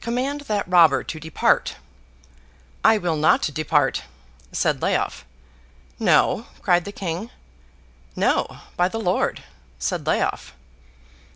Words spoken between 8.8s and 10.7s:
the Lord!' said Leof.